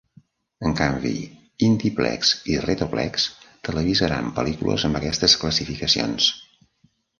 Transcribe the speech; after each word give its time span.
En 0.69 0.71
canvi, 0.77 1.11
IndiePlex 1.67 2.31
i 2.55 2.57
RetroPlex 2.63 3.27
televisaran 3.69 4.33
pel·lícules 4.41 4.89
amb 4.91 5.01
aquestes 5.03 5.39
classificacions. 5.45 6.35